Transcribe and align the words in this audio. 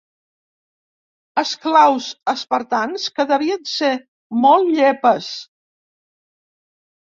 Esclaus 1.41 2.07
espartans 2.33 3.05
que 3.19 3.27
devien 3.33 3.69
ser 3.75 3.93
molt 4.49 4.75
llepes. 4.81 5.31